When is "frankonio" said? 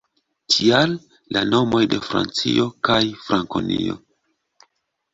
3.29-4.03